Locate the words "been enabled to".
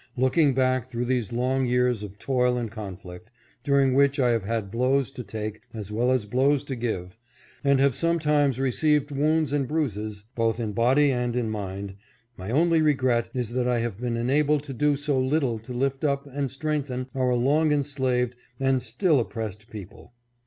14.01-14.73